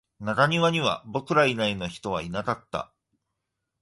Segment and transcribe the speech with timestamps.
[0.19, 2.91] 中庭には僕ら以外の人はいなかった